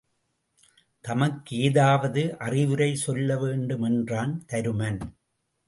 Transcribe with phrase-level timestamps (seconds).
[1.05, 5.01] தமக்கு ஏதாவது அறிவுரை சொல்ல வேண்டுமென்றான் தருமன்.